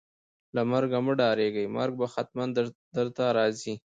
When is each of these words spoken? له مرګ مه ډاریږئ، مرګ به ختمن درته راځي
له 0.55 0.61
مرګ 0.71 0.91
مه 1.05 1.13
ډاریږئ، 1.19 1.65
مرګ 1.77 1.93
به 1.99 2.05
ختمن 2.13 2.49
درته 2.97 3.25
راځي 3.37 3.73